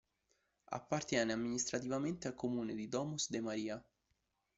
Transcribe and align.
Appartiene 0.69 1.31
amministrativamente 1.31 2.27
al 2.27 2.33
comune 2.33 2.73
di 2.73 2.89
Domus 2.89 3.29
de 3.29 3.39
Maria. 3.39 3.83